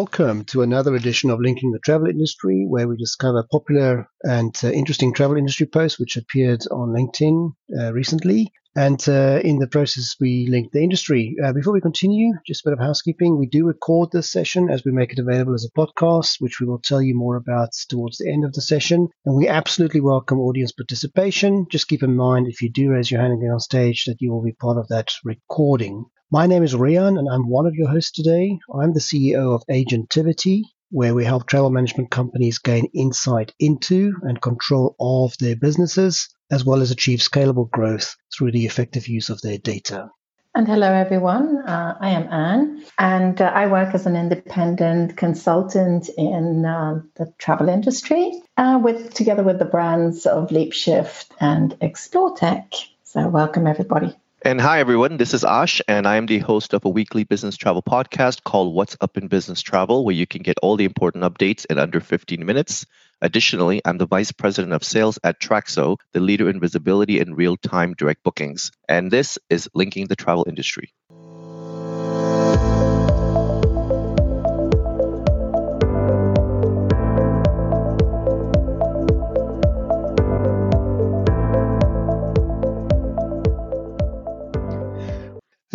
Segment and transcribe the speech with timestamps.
[0.00, 4.70] welcome to another edition of Linking the Travel Industry, where we discover popular and uh,
[4.70, 8.52] interesting travel industry posts which appeared on LinkedIn uh, recently.
[8.76, 11.34] And uh, in the process, we linked the industry.
[11.42, 13.36] Uh, before we continue, just a bit of housekeeping.
[13.36, 16.66] We do record this session as we make it available as a podcast, which we
[16.66, 19.08] will tell you more about towards the end of the session.
[19.26, 21.66] And we absolutely welcome audience participation.
[21.68, 24.20] Just keep in mind, if you do raise your hand and get on stage, that
[24.20, 26.04] you will be part of that recording.
[26.30, 28.56] My name is Rian, and I'm one of your hosts today.
[28.72, 34.40] I'm the CEO of Agentivity, where we help travel management companies gain insight into and
[34.42, 39.40] control of their businesses, as well as achieve scalable growth through the effective use of
[39.40, 40.10] their data.
[40.52, 41.58] And hello, everyone.
[41.58, 47.32] Uh, I am Anne, and uh, I work as an independent consultant in uh, the
[47.38, 52.84] travel industry, uh, with together with the brands of LeapShift and ExploreTech.
[53.04, 54.16] So, welcome everybody.
[54.42, 55.18] And hi, everyone.
[55.18, 58.74] This is Ash, and I am the host of a weekly business travel podcast called
[58.74, 62.00] What's Up in Business Travel, where you can get all the important updates in under
[62.00, 62.86] 15 minutes.
[63.20, 67.58] Additionally, I'm the vice president of sales at Traxo, the leader in visibility and real
[67.58, 68.70] time direct bookings.
[68.88, 70.94] And this is linking the travel industry.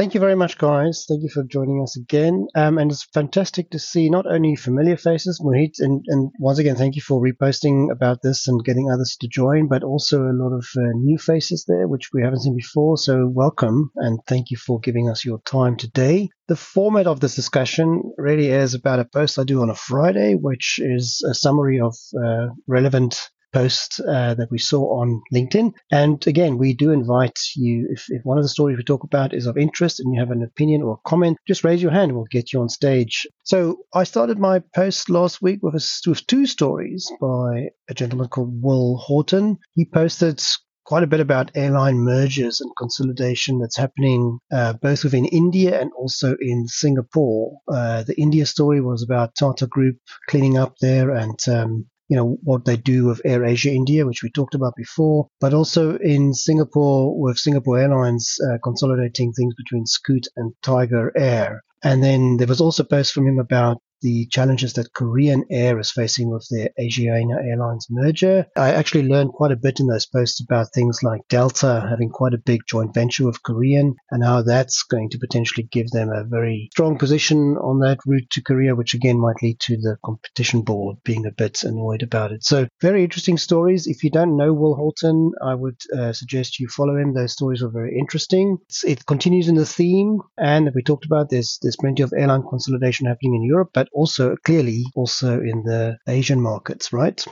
[0.06, 1.06] Thank you very much, guys.
[1.10, 2.46] Thank you for joining us again.
[2.54, 6.76] Um, and it's fantastic to see not only familiar faces, Mohit, and, and once again,
[6.76, 10.56] thank you for reposting about this and getting others to join, but also a lot
[10.56, 12.98] of uh, new faces there, which we haven't seen before.
[12.98, 16.30] So welcome and thank you for giving us your time today.
[16.50, 20.36] The format of this discussion really is about a post I do on a Friday,
[20.36, 25.72] which is a summary of uh, relevant post uh, that we saw on LinkedIn.
[25.90, 29.34] And again, we do invite you, if, if one of the stories we talk about
[29.34, 32.10] is of interest and you have an opinion or a comment, just raise your hand
[32.10, 33.26] and we'll get you on stage.
[33.44, 38.28] So I started my post last week with, a, with two stories by a gentleman
[38.28, 39.58] called Will Horton.
[39.76, 40.44] He posted
[40.86, 45.92] quite a bit about airline mergers and consolidation that's happening uh, both within India and
[45.98, 47.58] also in Singapore.
[47.72, 49.96] Uh, the India story was about Tata Group
[50.30, 54.24] cleaning up there and um, you know, what they do with Air Asia India, which
[54.24, 59.86] we talked about before, but also in Singapore with Singapore Airlines uh, consolidating things between
[59.86, 61.62] Scoot and Tiger Air.
[61.84, 65.80] And then there was also a post from him about the challenges that Korean Air
[65.80, 68.46] is facing with their Asiana Airlines merger.
[68.56, 72.34] I actually learned quite a bit in those posts about things like Delta having quite
[72.34, 76.24] a big joint venture with Korean and how that's going to potentially give them a
[76.24, 80.62] very strong position on that route to Korea, which again might lead to the competition
[80.62, 82.44] board being a bit annoyed about it.
[82.44, 83.88] So very interesting stories.
[83.88, 87.14] If you don't know Will Horton, I would uh, suggest you follow him.
[87.14, 88.58] Those stories are very interesting.
[88.68, 92.44] It's, it continues in the theme, and we talked about there's there's plenty of airline
[92.48, 97.26] consolidation happening in Europe, but also clearly also in the Asian markets, right?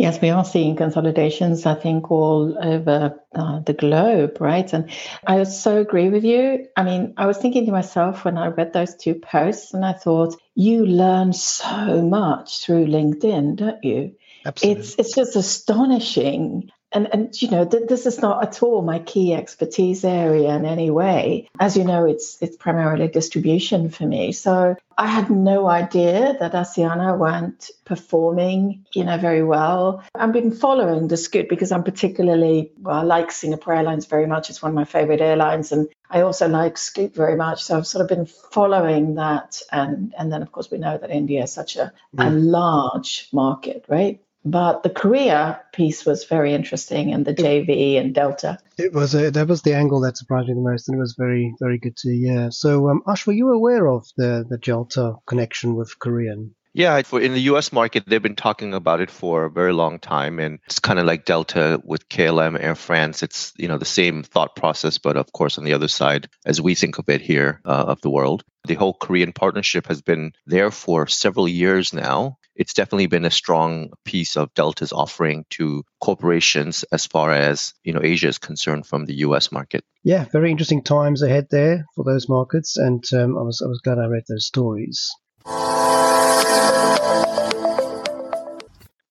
[0.00, 4.72] Yes, we are seeing consolidations, I think, all over uh, the globe, right?
[4.72, 4.90] And
[5.26, 6.68] I so agree with you.
[6.74, 9.92] I mean, I was thinking to myself when I read those two posts, and I
[9.92, 14.16] thought, you learn so much through LinkedIn, don't you?
[14.46, 14.80] Absolutely.
[14.80, 18.98] It's it's just astonishing and and you know th- this is not at all my
[18.98, 21.48] key expertise area in any way.
[21.58, 24.32] As you know it's it's primarily distribution for me.
[24.32, 30.02] So i had no idea that asiana weren't performing you know very well.
[30.14, 34.50] I've been following the scoot because i'm particularly well i like singapore airlines very much.
[34.50, 35.72] It's one of my favorite airlines.
[35.72, 40.12] And I also like Scoot very much, so I've sort of been following that, and
[40.18, 42.44] and then of course we know that India is such a, a mm.
[42.50, 44.20] large market, right?
[44.44, 48.58] But the Korea piece was very interesting, and the JV and Delta.
[48.78, 51.14] It was a, that was the angle that surprised me the most, and it was
[51.18, 52.50] very very good to hear.
[52.50, 56.54] So, um, Ash, were you aware of the the Delta connection with Korean?
[56.72, 59.98] Yeah, for in the US market, they've been talking about it for a very long
[59.98, 60.38] time.
[60.38, 63.22] And it's kind of like Delta with KLM, Air France.
[63.22, 66.60] It's, you know, the same thought process, but of course, on the other side, as
[66.60, 68.44] we think of it here uh, of the world.
[68.66, 72.36] The whole Korean partnership has been there for several years now.
[72.54, 77.94] It's definitely been a strong piece of Delta's offering to corporations as far as, you
[77.94, 79.82] know, Asia is concerned from the US market.
[80.04, 82.76] Yeah, very interesting times ahead there for those markets.
[82.76, 85.10] And um, I, was, I was glad I read those stories.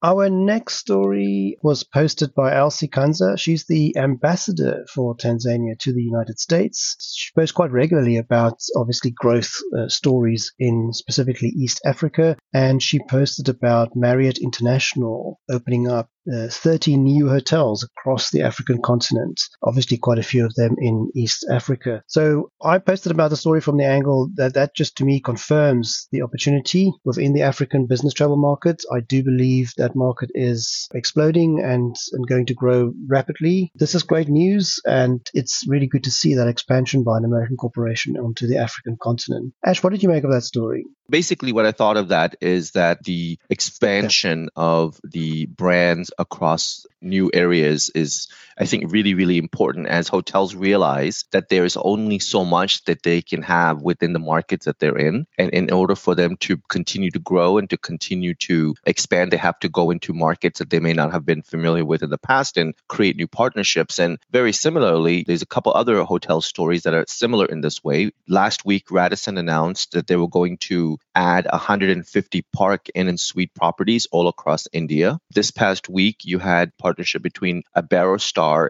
[0.02, 3.38] Our next story was posted by Elsie Kanza.
[3.38, 6.96] She's the ambassador for Tanzania to the United States.
[7.18, 12.38] She posts quite regularly about obviously growth uh, stories in specifically East Africa.
[12.54, 18.82] And she posted about Marriott International opening up uh, 30 new hotels across the African
[18.82, 19.40] continent.
[19.64, 22.04] Obviously, quite a few of them in East Africa.
[22.08, 26.08] So I posted about the story from the angle that that just to me confirms
[26.12, 28.82] the opportunity within the African business travel market.
[28.92, 33.72] I do believe that market is exploding and, and going to grow rapidly.
[33.76, 37.58] This is great news, and it's really good to see that expansion by an American
[37.58, 39.54] corporation onto the African continent.
[39.66, 40.86] Ash, what did you make of that story?
[41.10, 47.32] Basically, what I thought of that is that the expansion of the brands across new
[47.34, 48.28] areas is,
[48.60, 53.04] I think, really, really important as hotels realize that there is only so much that
[53.04, 55.26] they can have within the markets that they're in.
[55.38, 59.38] And in order for them to continue to grow and to continue to expand, they
[59.38, 62.18] have to go into markets that they may not have been familiar with in the
[62.18, 63.98] past and create new partnerships.
[63.98, 68.12] And very similarly, there's a couple other hotel stories that are similar in this way.
[68.28, 74.08] Last week, Radisson announced that they were going to add 150 park and suite properties
[74.12, 75.20] all across India.
[75.32, 77.64] This past week, you had partnership between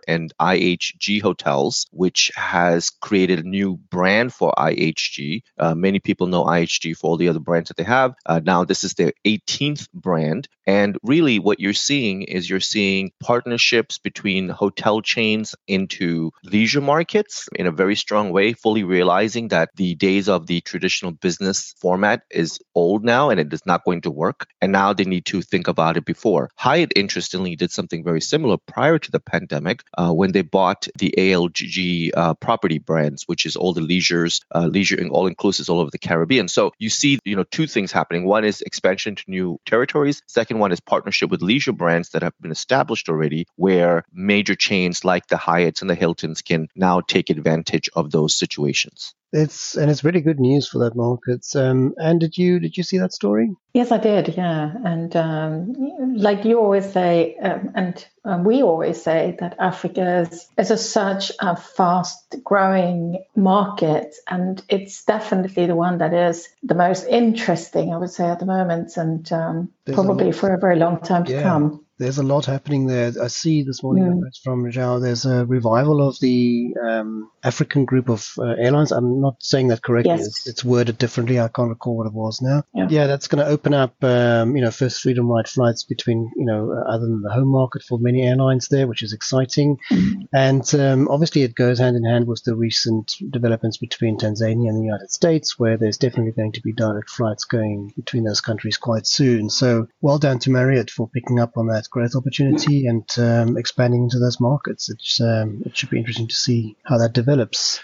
[0.07, 5.43] And IHG Hotels, which has created a new brand for IHG.
[5.57, 8.15] Uh, many people know IHG for all the other brands that they have.
[8.25, 10.47] Uh, now, this is their 18th brand.
[10.65, 17.49] And really, what you're seeing is you're seeing partnerships between hotel chains into leisure markets
[17.55, 22.21] in a very strong way, fully realizing that the days of the traditional business format
[22.29, 24.47] is old now and it is not going to work.
[24.61, 26.49] And now they need to think about it before.
[26.55, 31.13] Hyatt, interestingly, did something very similar prior to the pandemic uh, when they bought the
[31.17, 35.79] ALG uh, property brands, which is all the leisures, uh, leisure and all inclusives all
[35.79, 36.47] over the Caribbean.
[36.47, 38.25] So you see, you know, two things happening.
[38.25, 40.21] One is expansion to new territories.
[40.27, 45.05] Second one is partnership with leisure brands that have been established already, where major chains
[45.05, 49.13] like the Hyatts and the Hiltons can now take advantage of those situations.
[49.31, 51.45] It's and it's really good news for that market.
[51.55, 53.55] Um, and did you did you see that story?
[53.73, 54.35] Yes, I did.
[54.35, 55.73] Yeah, and um,
[56.15, 60.77] like you always say, um, and um, we always say that Africa is, is a,
[60.77, 67.93] such a fast growing market, and it's definitely the one that is the most interesting,
[67.93, 71.33] I would say, at the moment, and um, probably for a very long time to
[71.33, 71.43] yeah.
[71.43, 73.11] come there's a lot happening there.
[73.21, 74.43] I see this morning mm.
[74.43, 78.93] from Rajao, there's a revival of the um, African group of uh, airlines.
[78.93, 80.13] I'm not saying that correctly.
[80.13, 80.27] Yes.
[80.27, 81.39] It's, it's, worded differently.
[81.39, 82.63] I can't recall what it was now.
[82.73, 86.31] Yeah, yeah that's going to open up, um, you know, first freedom ride flights between,
[86.37, 89.77] you know, uh, other than the home market for many airlines there, which is exciting.
[89.91, 90.27] Mm.
[90.31, 94.77] And um, obviously it goes hand in hand with the recent developments between Tanzania and
[94.77, 98.77] the United States, where there's definitely going to be direct flights going between those countries
[98.77, 99.49] quite soon.
[99.49, 104.03] So well done to Marriott for picking up on that growth opportunity and um, expanding
[104.03, 104.89] into those markets.
[104.89, 107.79] It's, um, it should be interesting to see how that develops.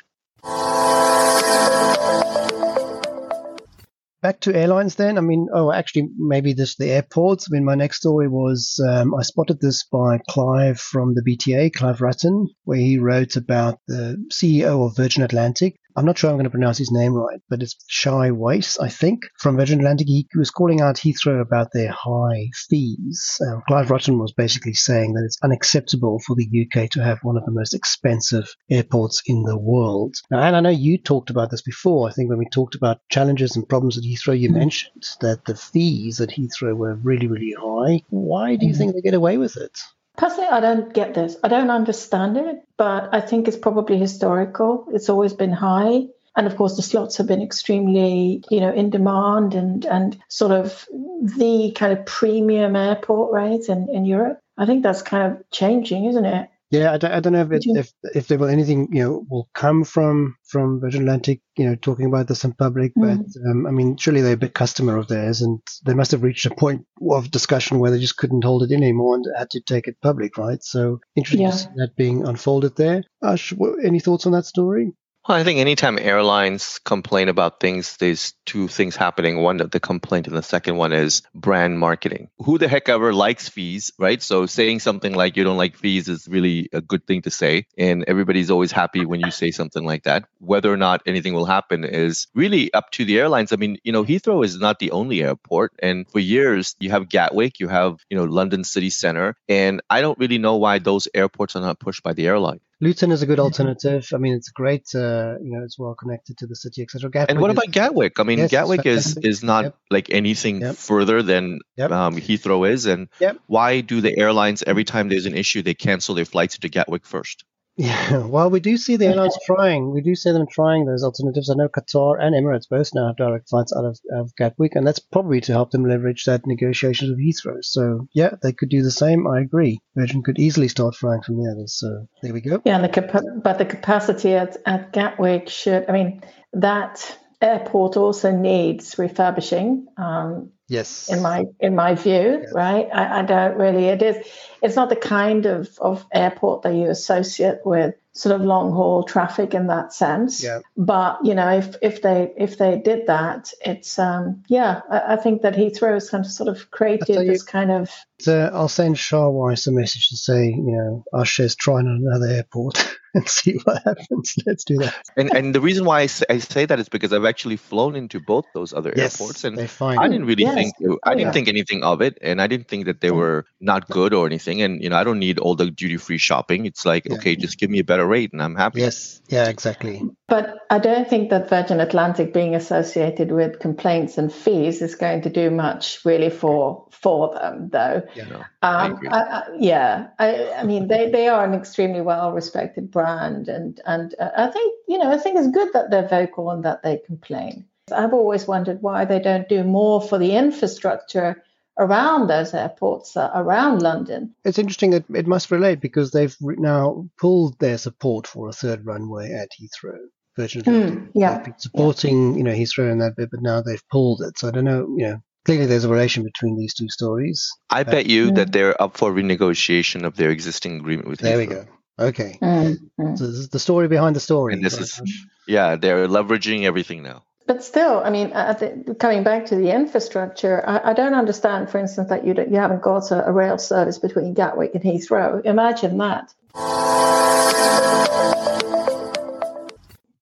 [4.21, 5.19] Back to airlines then.
[5.19, 7.47] I mean, oh, actually, maybe this the airports.
[7.47, 11.73] I mean, my next story was um, I spotted this by Clive from the BTA,
[11.73, 16.35] Clive Wratten, where he wrote about the CEO of Virgin Atlantic I'm not sure I'm
[16.35, 20.07] going to pronounce his name right, but it's Shai Weiss, I think, from Virgin Atlantic.
[20.07, 23.39] He was calling out Heathrow about their high fees.
[23.47, 27.37] Um, Clive Wratten was basically saying that it's unacceptable for the UK to have one
[27.37, 30.15] of the most expensive airports in the world.
[30.29, 32.09] Now, and I know you talked about this before.
[32.09, 35.55] I think when we talked about challenges and problems at Heathrow, you mentioned that the
[35.55, 38.01] fees at Heathrow were really, really high.
[38.09, 38.79] Why do you mm-hmm.
[38.79, 39.79] think they get away with it?
[40.17, 41.35] Personally, I don't get this.
[41.43, 44.87] I don't understand it, but I think it's probably historical.
[44.93, 46.07] It's always been high.
[46.37, 50.51] And of course, the slots have been extremely, you know, in demand and, and sort
[50.51, 54.39] of the kind of premium airport rates in, in Europe.
[54.57, 56.49] I think that's kind of changing, isn't it?
[56.75, 59.25] Yeah, I don't, I don't know if, it, if if there will anything you know
[59.29, 62.93] will come from from Virgin Atlantic, you know, talking about this in public.
[62.95, 63.17] Mm.
[63.17, 66.23] But um, I mean, surely they're a big customer of theirs, and they must have
[66.23, 69.49] reached a point of discussion where they just couldn't hold it in anymore and had
[69.51, 70.63] to take it public, right?
[70.63, 71.51] So interesting yeah.
[71.51, 73.03] to see that being unfolded there.
[73.23, 73.53] Ash,
[73.83, 74.93] any thoughts on that story?
[75.27, 79.41] Well, I think anytime airlines complain about things, there's two things happening.
[79.41, 82.29] One, of the complaint, and the second one is brand marketing.
[82.37, 84.21] Who the heck ever likes fees, right?
[84.21, 87.65] So saying something like you don't like fees is really a good thing to say.
[87.75, 90.25] And everybody's always happy when you say something like that.
[90.37, 93.51] Whether or not anything will happen is really up to the airlines.
[93.51, 95.73] I mean, you know, Heathrow is not the only airport.
[95.79, 99.35] And for years, you have Gatwick, you have, you know, London City Center.
[99.49, 102.59] And I don't really know why those airports are not pushed by the airline.
[102.81, 104.09] Luton is a good alternative.
[104.13, 104.87] I mean, it's great.
[104.93, 107.25] Uh, you know, it's well connected to the city, etc.
[107.29, 108.19] And what about Gatwick?
[108.19, 109.77] I mean, yes, Gatwick is is not yep.
[109.89, 110.75] like anything yep.
[110.75, 111.91] further than yep.
[111.91, 112.85] um, Heathrow is.
[112.85, 113.07] And
[113.47, 117.05] why do the airlines every time there's an issue they cancel their flights to Gatwick
[117.05, 117.45] first?
[117.77, 119.91] Yeah, well, we do see the airlines trying.
[119.91, 121.49] We do see them trying those alternatives.
[121.49, 124.87] I know Qatar and Emirates both now have direct flights out of, of Gatwick, and
[124.87, 127.57] that's probably to help them leverage that negotiations with Heathrow.
[127.61, 129.27] So, yeah, they could do the same.
[129.27, 129.79] I agree.
[129.95, 131.77] Virgin could easily start flying from the others.
[131.77, 132.61] So, there we go.
[132.63, 136.21] Yeah, and the capa- but the capacity at, at Gatwick should, I mean,
[136.53, 139.87] that airport also needs refurbishing.
[139.97, 141.09] Um, yes.
[141.09, 142.53] In my in my view, yes.
[142.53, 142.87] right?
[142.91, 143.85] I, I, don't really.
[143.85, 144.27] It is.
[144.65, 149.03] It's not the kind of of airport that you associate with sort of long haul
[149.03, 150.41] traffic in that sense.
[150.41, 150.61] Yeah.
[150.75, 155.15] But you know, if if they if they did that, it's um yeah, I, I
[155.17, 157.91] think that Heathrow has kind of sort of created this kind of.
[158.25, 162.33] Uh, I'll send Shai Weiss a message and say, you know, Usher's trying on another
[162.33, 162.97] airport.
[163.15, 164.35] and see what happens.
[164.45, 164.93] Let's do that.
[165.15, 167.95] And and the reason why I say, I say that is because I've actually flown
[167.95, 169.97] into both those other yes, airports, and fine.
[169.97, 170.53] I didn't really yes.
[170.53, 171.31] think I oh, didn't yeah.
[171.31, 174.54] think anything of it, and I didn't think that they were not good or anything.
[174.61, 176.65] And you know, I don't need all the duty free shopping.
[176.65, 177.15] It's like Yeah.
[177.15, 178.81] okay, just give me a better rate, and I'm happy.
[178.81, 180.01] Yes, yeah, exactly.
[180.27, 185.21] But I don't think that Virgin Atlantic being associated with complaints and fees is going
[185.21, 188.01] to do much really for for them, though.
[188.15, 189.09] You know, I Um, agree.
[189.09, 193.79] I, I, yeah, I, I mean they, they are an extremely well respected brand, and
[193.85, 196.83] and uh, I think you know I think it's good that they're vocal and that
[196.83, 197.65] they complain.
[197.91, 201.43] I've always wondered why they don't do more for the infrastructure
[201.77, 204.33] around those airports uh, around London.
[204.43, 208.85] It's interesting that it must relate because they've now pulled their support for a third
[208.85, 209.97] runway at Heathrow.
[210.37, 213.81] Virgin Mm, yeah, They've been supporting, you know, Heathrow in that bit, but now they've
[213.89, 214.37] pulled it.
[214.37, 217.49] So I don't know, you know, clearly there's a relation between these two stories.
[217.69, 218.35] I bet you Mm.
[218.35, 221.23] that they're up for renegotiation of their existing agreement with Heathrow.
[221.23, 221.65] There we go.
[221.97, 222.37] Okay.
[222.41, 223.17] Mm, mm.
[223.17, 224.53] So this is the story behind the story.
[224.53, 225.01] And this right, is-
[225.47, 227.23] Yeah, they're leveraging everything now.
[227.47, 231.77] But still, I mean, think coming back to the infrastructure, I, I don't understand, for
[231.77, 235.45] instance, that you you haven't got a, a rail service between Gatwick and Heathrow.
[235.45, 236.33] Imagine that.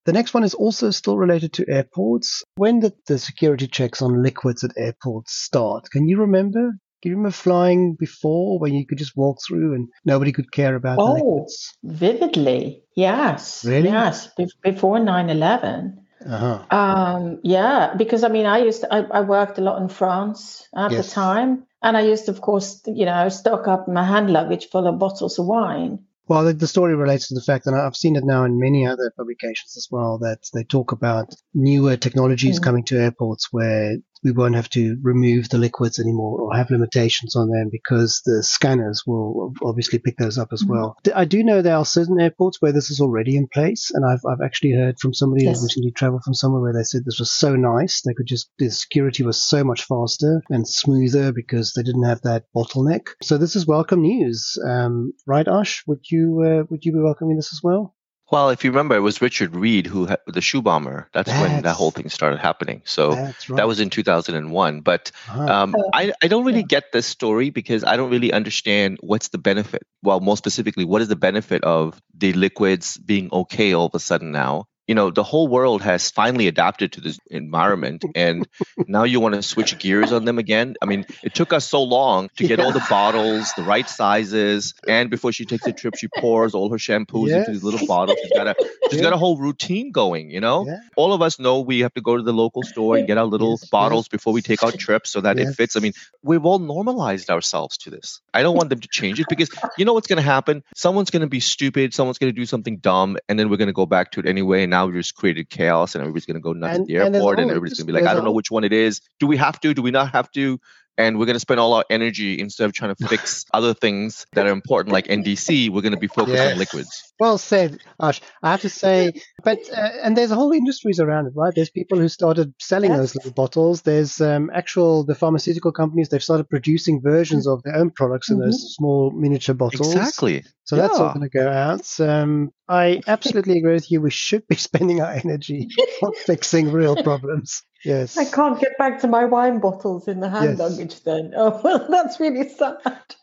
[0.05, 2.43] The next one is also still related to airports.
[2.55, 5.89] When did the security checks on liquids at airports start?
[5.91, 6.73] Can you remember?
[7.01, 10.75] Can you remember flying before when you could just walk through and nobody could care
[10.75, 11.47] about the Oh.
[11.83, 13.89] Vividly, yes, Really?
[13.89, 16.02] yes, be- before 9-11.
[16.25, 16.63] Uh-huh.
[16.75, 20.67] Um, yeah, because I mean, I used to, I, I worked a lot in France
[20.75, 21.07] at Yes.
[21.07, 24.69] the time, and I used to, of course, you know, stock up my hand luggage
[24.69, 25.99] full of bottles of wine.
[26.27, 28.87] Well, the, the story relates to the fact that I've seen it now in many
[28.87, 32.63] other publications as well that they talk about newer technologies Mm.
[32.63, 37.35] coming to airports where we won't have to remove the liquids anymore or have limitations
[37.35, 40.69] on them because the scanners will obviously pick those up as Mhm.
[40.69, 40.95] well.
[41.15, 44.21] I do know there are certain airports where this is already in place, and I've,
[44.29, 45.59] I've actually heard from somebody Yes.
[45.59, 48.01] who recently traveled from somewhere where they said this was so nice.
[48.01, 52.21] They could just, the security was so much faster and smoother because they didn't have
[52.21, 53.07] that bottleneck.
[53.21, 54.57] So this is welcome news.
[54.65, 55.83] Um, right, Ash?
[55.87, 57.95] Would you, uh, would you be welcoming this as well?
[58.33, 61.07] Well, if you remember, it was Richard Reid who had the shoe bomber.
[61.13, 62.81] That's, when that whole thing started happening.
[62.83, 63.35] So right.
[63.49, 64.81] that was in 2001.
[64.81, 66.65] But Ah, um, Oh, I, I don't really yeah.
[66.67, 69.83] get this story because I don't really understand what's the benefit.
[70.01, 73.99] Well, more specifically, what is the benefit of the liquids being okay all of a
[73.99, 74.65] sudden now?
[74.87, 78.47] You know, the whole world has finally adapted to this environment, and
[78.87, 80.75] now you want to switch gears on them again.
[80.81, 84.73] I mean, it took us so long to get all the bottles, the right sizes,
[84.87, 88.19] and before she takes a trip, she pours all her shampoos into these little bottles.
[88.21, 88.55] She's got a
[88.91, 90.29] she's got a whole routine going.
[90.31, 90.77] You know, Yeah.
[90.97, 93.25] all of us know we have to go to the local store and get our
[93.25, 95.49] little Yes, bottles before we take our trips so that Yes.
[95.51, 95.75] it fits.
[95.77, 98.21] I mean, we've all normalized ourselves to this.
[98.33, 100.63] I don't want them to change it because you know what's going to happen?
[100.75, 101.93] Someone's going to be stupid.
[101.93, 104.25] Someone's going to do something dumb, and then we're going to go back to it
[104.25, 104.65] anyway.
[104.73, 106.95] And now we just created chaos, and everybody's going to go nuts And- at the
[106.95, 109.01] airport, and always- everybody's going to be like, I don't know which one it is.
[109.19, 109.73] Do we have to?
[109.73, 110.59] Do we not have to?
[110.95, 114.27] And we're going to spend all our energy instead of trying to fix other things
[114.33, 115.71] that are important, like NDC.
[115.71, 116.51] We're going to be focused Yes.
[116.53, 117.13] on liquids.
[117.19, 118.21] Well said, Ash.
[118.43, 119.13] I have to say,
[119.43, 121.51] but uh, and there's a whole industries around it, right?
[121.55, 122.99] There's people who started selling Yes.
[122.99, 123.81] those little bottles.
[123.81, 126.09] There's um, actual the pharmaceutical companies.
[126.09, 129.95] They've started producing versions of their own products in those small miniature bottles.
[129.95, 130.43] Exactly.
[130.65, 132.00] So that's all going to go out.
[132.00, 134.01] Um, I absolutely agree with you.
[134.01, 135.67] We should be spending our energy
[136.01, 137.63] on fixing real problems.
[137.86, 138.17] Yes.
[138.17, 140.60] I can't get back to my wine bottles in the hand Yes.
[140.60, 141.34] luggage then.
[141.38, 142.77] Oh, well, that's really sad.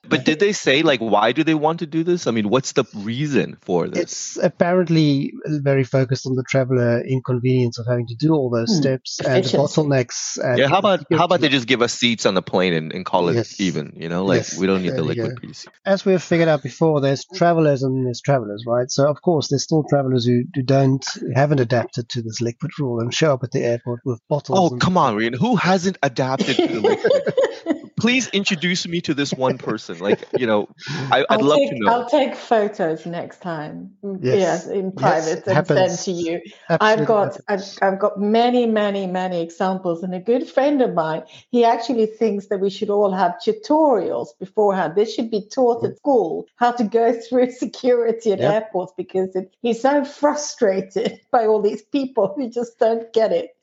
[0.07, 2.27] But did they say like why do they want to do this?
[2.27, 4.03] I mean, what's the reason for this?
[4.03, 8.81] It's apparently very focused on the traveler inconvenience of having to do all those Hmm.
[8.83, 10.37] steps and the bottlenecks.
[10.43, 12.93] And yeah, how about how about they just give us seats on the plane and,
[12.93, 13.59] and call it Yes.
[13.61, 13.95] even?
[13.97, 15.47] You know, like Yes, we don't need the there you liquid go.
[15.49, 15.67] piece.
[15.87, 18.91] as we've figured out before, there's travelers and there's travelers, right?
[18.91, 23.01] So of course, there's still travelers who, who don't haven't adapted to this liquid rule
[23.01, 24.59] and show up at the airport with bottles.
[24.59, 25.35] Oh and- come on, Rian.
[25.35, 27.77] Who hasn't adapted to the liquid?
[28.01, 29.99] please introduce me to this one person.
[29.99, 31.93] Like, you know, I, would love take, to know.
[31.93, 33.93] I'll take photos next time.
[34.03, 36.41] Yes, yes in private yes, and send to you.
[36.69, 40.03] Absolutely I've got I've, I've, got many, many, many examples.
[40.03, 44.29] And a good friend of mine, he actually thinks that we should all have tutorials
[44.39, 44.95] beforehand.
[44.97, 48.53] This should be taught at school how to go through security at yep.
[48.53, 53.57] airports because it, he's so frustrated by all these people who just don't get it.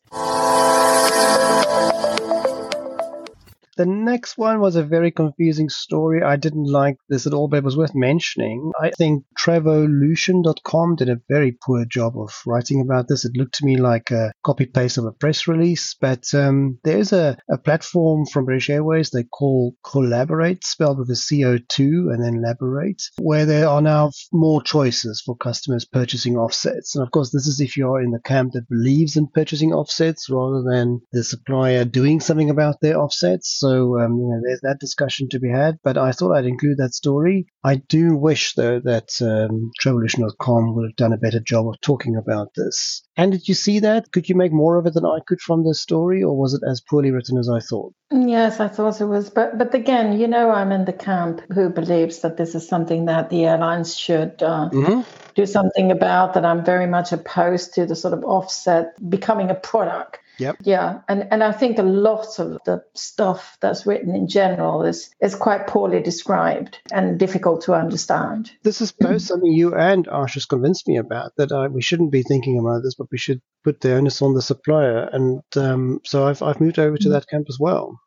[3.78, 6.24] The next one was a very confusing story.
[6.24, 8.72] I didn't like this at all, but it was worth mentioning.
[8.82, 13.24] I think Travolution.com did a very poor job of writing about this.
[13.24, 17.14] It looked to me like a copy paste of a press release, but um, there's
[17.14, 22.42] a, a platform from British Airways they call Collaborate, spelled with a CO2 and then
[22.42, 26.96] Laborate, where there are now more choices for customers purchasing offsets.
[26.96, 30.32] And of course, this is if you're in the camp that believes in purchasing offsets
[30.32, 33.60] rather than the supplier doing something about their offsets.
[33.60, 33.67] So
[34.00, 35.78] um, you know, there's that discussion to be had.
[35.84, 37.48] But I thought I'd include that story.
[37.64, 42.16] I do wish though that um, Travolution.com would have done a better job of talking
[42.16, 43.04] about this.
[43.16, 44.12] And did you see that?
[44.12, 46.62] Could you make more of it than I could from the story, or was it
[46.70, 47.94] as poorly written as I thought?
[48.12, 49.30] Yes, I thought it was.
[49.30, 53.06] But but again, you know, I'm in the camp who believes that this is something
[53.06, 55.02] that the airlines should uh, mm-hmm.
[55.36, 56.36] do something about.
[56.36, 60.20] That I'm very much opposed to the sort of offset becoming a product.
[60.39, 60.58] Yep.
[60.63, 65.10] Yeah, and and I think a lot of the stuff that's written in general is
[65.22, 68.51] is quite poorly described and difficult to understand.
[68.63, 72.12] This is both something you and Ash has convinced me about that I, we shouldn't
[72.12, 76.00] be thinking about this, but we should put the onus on the supplier, and um,
[76.06, 78.00] so I've I've moved over to that camp as well.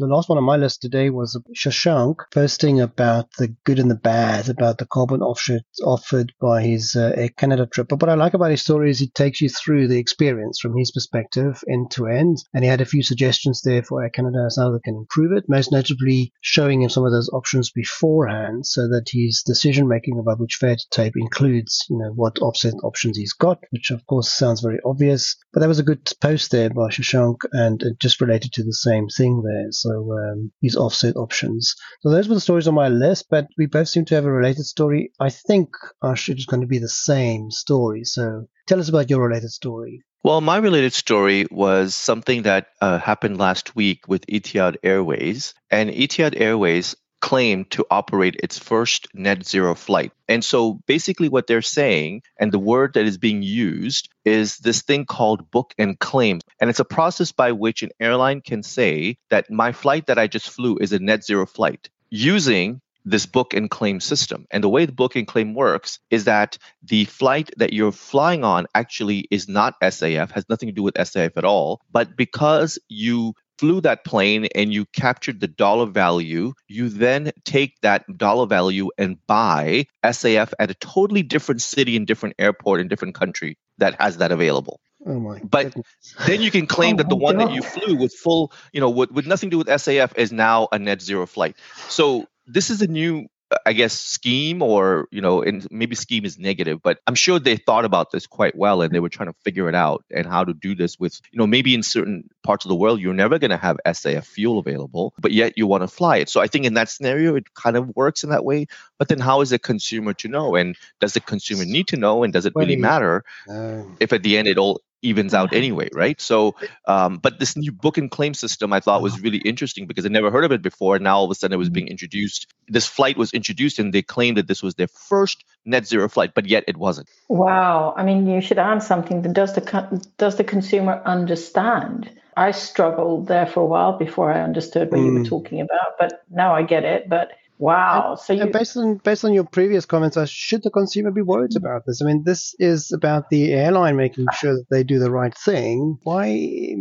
[0.00, 3.94] The last one on my list today was Shashank posting about the good and the
[3.94, 7.88] bad about the carbon offset offered by his uh, Air Canada trip.
[7.88, 10.74] But what I like about his story is he takes you through the experience from
[10.74, 12.38] his perspective end to end.
[12.54, 15.36] And he had a few suggestions there for Air Canada as how they can improve
[15.36, 20.18] it, most notably showing him some of those options beforehand so that his decision making
[20.18, 24.06] about which fare to take includes, you know, what offset options he's got, which of
[24.06, 25.36] course sounds very obvious.
[25.52, 28.72] But that was a good post there by Shashank and it just related to the
[28.72, 29.66] same thing there.
[29.72, 31.74] So so um, use offset options.
[32.00, 34.32] So those were the stories on my list, but we both seem to have a
[34.32, 35.12] related story.
[35.18, 35.68] I think
[36.02, 38.04] Ash is going to be the same story.
[38.04, 40.02] So tell us about your related story.
[40.22, 45.54] Well, my related story was something that uh, happened last week with Etihad Airways.
[45.70, 50.12] And Etihad Airways claimed to operate its first net zero flight.
[50.28, 54.82] And so basically, what they're saying, and the word that is being used, is this
[54.82, 56.40] thing called book and claim.
[56.60, 60.26] And it's a process by which an airline can say that my flight that I
[60.26, 64.46] just flew is a net zero flight using this book and claim system.
[64.50, 68.44] And the way the book and claim works is that the flight that you're flying
[68.44, 71.80] on actually is not SAF, has nothing to do with SAF at all.
[71.90, 77.78] But because you flew that plane and you captured the dollar value, you then take
[77.82, 82.88] that dollar value and buy SAF at a totally different city and different airport in
[82.88, 84.80] different country that has that available.
[85.06, 86.14] Oh my but goodness.
[86.26, 87.48] then you can claim oh that the oh one God.
[87.48, 90.32] that you flew with full, you know, with, with nothing to do with SAF is
[90.32, 91.56] now a net zero flight.
[91.88, 93.26] So this is a new
[93.66, 97.56] I guess scheme or you know and maybe scheme is negative but I'm sure they
[97.56, 100.44] thought about this quite well and they were trying to figure it out and how
[100.44, 103.38] to do this with you know maybe in certain parts of the world you're never
[103.38, 106.28] going to have SAF fuel available but yet you want to fly it.
[106.28, 108.66] So I think in that scenario it kind of works in that way
[109.00, 110.56] but then how is the consumer to know?
[110.56, 112.22] And does the consumer need to know?
[112.22, 115.88] And does it really matter uh, if at the end it all evens out anyway,
[115.92, 116.20] right?
[116.20, 119.22] So, um, but this new book and claim system I thought was uh-huh.
[119.22, 120.96] really interesting because I never heard of it before.
[120.96, 121.74] And now all of a sudden it was mm-hmm.
[121.74, 122.46] being introduced.
[122.68, 126.32] This flight was introduced and they claimed that this was their first net zero flight,
[126.34, 127.08] but yet it wasn't.
[127.28, 127.94] Wow.
[127.96, 132.10] I mean, you should add something that does the, does the consumer understand?
[132.36, 135.06] I struggled there for a while before I understood what mm.
[135.06, 135.28] you were mm.
[135.28, 137.08] talking about, but now I get it.
[137.08, 138.14] But Wow.
[138.14, 138.46] so you...
[138.46, 141.64] based on based on your previous comments, should the consumer be worried mm-hmm.
[141.64, 142.00] about this?
[142.00, 144.34] I mean, this is about the airline making ah.
[144.34, 145.98] sure that they do the right thing.
[146.02, 146.26] Why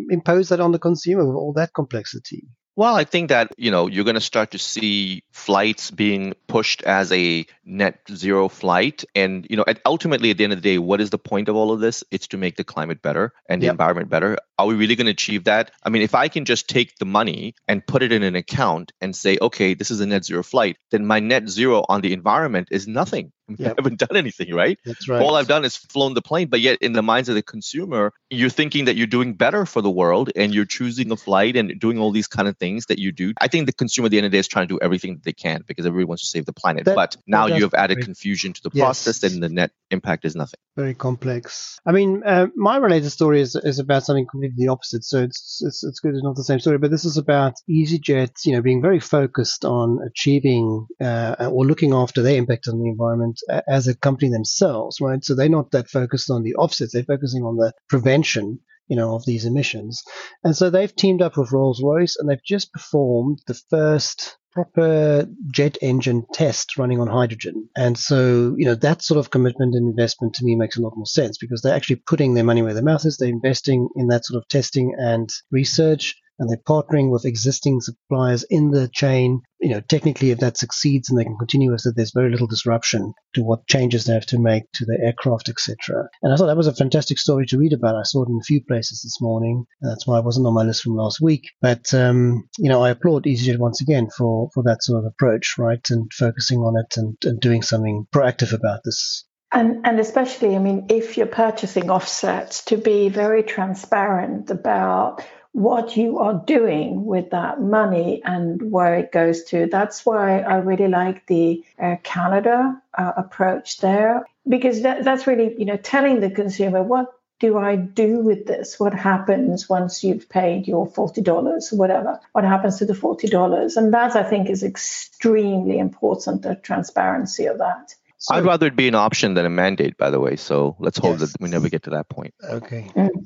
[0.10, 2.48] impose that on the consumer with all that complexity?
[2.80, 6.82] Well, I think that, you know, you're going to start to see flights being pushed
[6.84, 9.04] as a net zero flight.
[9.14, 11.58] And, you know, ultimately at the end of the day, what is the point of
[11.58, 12.06] all of this?
[12.10, 13.74] It's to make the climate better and the yep.
[13.74, 14.38] environment better.
[14.58, 15.72] Are we really going to achieve that?
[15.84, 18.94] I mean, if I can just take the money and put it in an account
[19.02, 22.14] and say, okay, this is a net zero flight, then my net zero on the
[22.14, 23.72] environment is nothing Yep.
[23.72, 24.78] I haven't done anything, right?
[24.86, 25.22] That's right.
[25.22, 28.14] All I've done is flown the plane, but yet in the minds of the consumer,
[28.30, 31.80] you're thinking that you're doing better for the world and you're choosing a flight and
[31.80, 33.34] doing all these kind of things that you do.
[33.40, 35.16] I think the consumer at the end of the day is trying to do everything
[35.16, 36.86] that they can because everybody wants to save the planet.
[36.86, 38.84] That, but now you have added confusion to the yes.
[38.84, 40.60] process and the net impact is nothing.
[40.76, 41.80] Very complex.
[41.86, 45.04] I mean, uh, my related story is, is about something completely opposite.
[45.04, 46.14] So it's, it's, it's good.
[46.14, 49.66] It's not the same story, but this is about EasyJet, you know, being very focused
[49.66, 54.98] on achieving uh, or looking after their impact on the environment as a company themselves,
[55.02, 55.24] right?
[55.24, 56.94] So they're not that focused on the offsets.
[56.94, 60.04] They're focusing on the prevention you know, of these emissions.
[60.44, 65.28] And so they've teamed up with Rolls Royce and they've just performed the first proper
[65.52, 67.70] jet engine test running on hydrogen.
[67.78, 70.94] And so, you know, that sort of commitment and investment to me makes a lot
[70.96, 73.18] more sense because they're actually putting their money where their mouth is.
[73.18, 78.44] They're investing in that sort of testing and research and they're partnering with existing suppliers
[78.50, 79.42] in the chain.
[79.60, 82.48] You know, technically, if that succeeds and they can continue with it, there's very little
[82.48, 86.08] disruption to what changes they have to make to the aircraft, etc.
[86.24, 87.96] And I thought that was a fantastic story to read about.
[87.96, 89.66] I saw it in a few places this morning.
[89.82, 91.50] That's why I wasn't on my list from last week.
[91.62, 95.56] But um, you know, I applaud EasyJet once again for for that sort of approach,
[95.58, 99.26] right, and focusing on it and, and doing something proactive about this.
[99.52, 105.98] And, and especially, I mean, if you're purchasing offsets, to be very transparent about what
[105.98, 109.68] you are doing with that money and where it goes to.
[109.68, 115.56] That's why I really like the Air Canada uh, approach there because that, that's really,
[115.58, 118.80] you know, telling the consumer what do I do with this?
[118.80, 122.20] What happens once you've paid your $40 or whatever?
[122.34, 123.78] What happens to the $40?
[123.78, 127.96] And that I think is extremely important, the transparency of that.
[128.18, 130.36] So, I'd rather it be an option than a mandate, by the way.
[130.36, 131.32] So let's hope yes.
[131.32, 132.34] that we never get to that point.
[132.44, 132.92] Okay.
[132.94, 133.26] Mm.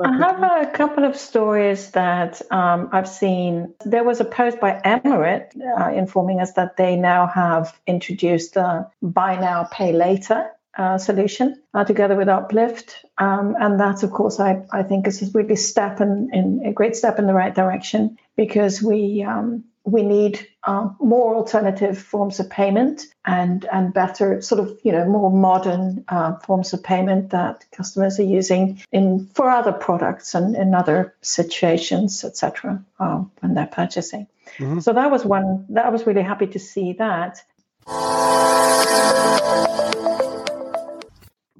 [0.00, 3.74] I have a couple of stories that um, I've seen.
[3.84, 8.90] There was a post by Emirates uh, informing us that they now have introduced a
[9.00, 13.04] buy now, pay later uh, solution uh, together with Uplift.
[13.18, 16.72] Um, and that, of course, I, I think is a really step in, in, a
[16.72, 22.40] great step in the right direction because we um, we need uh, more alternative forms
[22.40, 27.30] of payment and and better sort of you know more modern uh, forms of payment
[27.30, 33.54] that customers are using in for other products and in other situations etc uh, when
[33.54, 34.80] they're purchasing mm-hmm.
[34.80, 37.42] so that was one that I was really happy to see that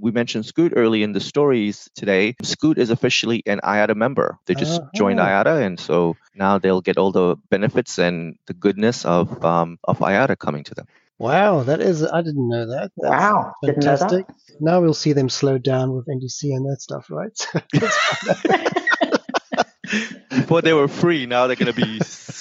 [0.05, 2.37] we mentioned Scoot early in the stories today.
[2.43, 4.39] Scoot is officially an IATA member.
[4.45, 4.91] They just uh-huh.
[4.95, 9.79] joined IATA, and so now they'll get all the benefits and the goodness of um,
[9.85, 10.87] of IATA coming to them.
[11.19, 12.93] Wow, that is I didn't know that.
[12.99, 14.27] That's wow, fantastic.
[14.27, 14.61] That.
[14.61, 17.47] Now we'll see them slow down with NDC and that stuff, right?
[20.35, 22.01] Before they were free, now they're going to be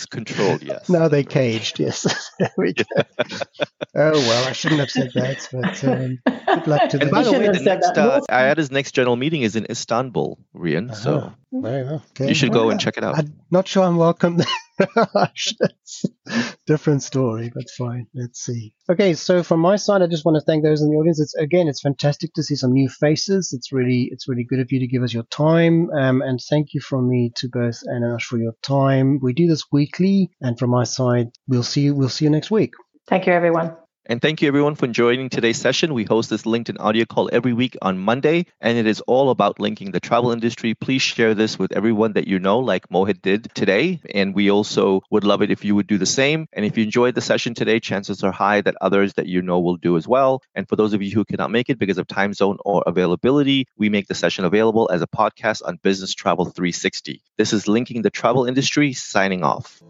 [0.09, 0.63] controlled.
[0.63, 0.89] Yes.
[0.89, 1.79] Now they're caged.
[1.79, 2.31] Yes.
[2.39, 2.83] there we go.
[2.95, 5.47] oh well, I shouldn't have said that.
[5.51, 7.09] But um, good luck to them.
[7.09, 10.91] By the way, the next uh, IATA's next general meeting is in Istanbul, Rian.
[10.91, 10.95] Uh-huh.
[10.95, 11.37] So very well.
[11.53, 12.27] Okay.
[12.29, 13.17] you should go and check it out.
[13.17, 14.41] I'm not sure I'm welcome.
[16.65, 18.07] Different story, but fine.
[18.15, 18.73] Let's see.
[18.89, 21.19] Okay, so from my side, I just want to thank those in the audience.
[21.19, 23.53] It's again, it's fantastic to see some new faces.
[23.53, 26.73] It's really, it's really good of you to give us your time, um, and thank
[26.73, 29.19] you from me to both Anna and Ash for your time.
[29.21, 31.93] We do this weekly, and from my side, we'll see you.
[31.95, 32.73] We'll see you next week.
[33.07, 33.75] Thank you, everyone.
[34.05, 35.93] And thank you everyone for joining today's session.
[35.93, 39.61] We host this LinkedIn audio call every week on Monday, and it is all about
[39.61, 40.73] linking the travel industry.
[40.73, 44.01] Please share this with everyone that you know, like Mohit did today.
[44.13, 46.49] And we also would love it if you would do the same.
[46.51, 49.61] And if you enjoyed the session today, chances are high that others that you know
[49.61, 50.41] will do as well.
[50.53, 53.67] And for those of you who cannot make it because of time zone or availability,
[53.77, 57.21] we make the session available as a podcast on Business Travel 360.
[57.37, 59.81] This is linking the travel industry signing off.